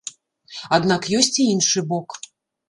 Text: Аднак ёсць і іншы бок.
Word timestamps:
Аднак 0.77 1.05
ёсць 1.19 1.31
і 1.45 1.47
іншы 1.53 1.85
бок. 1.93 2.19